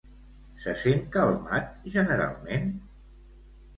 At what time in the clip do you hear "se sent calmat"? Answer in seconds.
0.63-1.69